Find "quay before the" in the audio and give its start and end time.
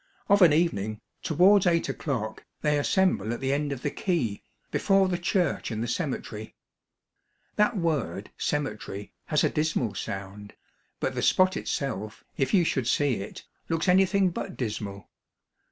3.91-5.17